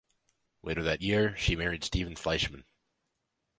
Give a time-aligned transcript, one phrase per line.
[0.63, 2.63] Later that year, she married Steven Fleischmann.